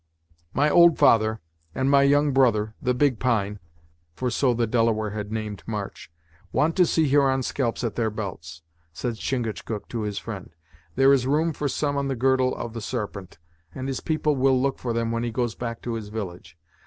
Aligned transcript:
"My 0.51 0.67
old 0.67 0.97
father, 0.97 1.41
and 1.75 1.87
my 1.87 2.01
young 2.01 2.31
brother, 2.31 2.73
the 2.81 2.95
Big 2.95 3.19
Pine," 3.19 3.59
for 4.15 4.31
so 4.31 4.51
the 4.51 4.65
Delaware 4.65 5.11
had 5.11 5.31
named 5.31 5.61
March 5.67 6.09
"want 6.51 6.75
to 6.77 6.87
see 6.87 7.07
Huron 7.07 7.43
scalps 7.43 7.83
at 7.83 7.93
their 7.93 8.09
belts," 8.09 8.63
said 8.93 9.17
Chingachgook 9.17 9.87
to 9.89 10.01
his 10.01 10.17
friend. 10.17 10.55
"There 10.95 11.13
is 11.13 11.27
room 11.27 11.53
for 11.53 11.67
some 11.67 11.97
on 11.97 12.07
the 12.07 12.15
girdle 12.15 12.55
of 12.55 12.73
the 12.73 12.81
Sarpent, 12.81 13.37
and 13.75 13.87
his 13.87 13.99
people 13.99 14.35
will 14.35 14.59
look 14.59 14.79
for 14.79 14.91
them 14.91 15.11
when 15.11 15.21
he 15.21 15.29
goes 15.29 15.53
back 15.53 15.83
to 15.83 15.93
his 15.93 16.09
village. 16.09 16.57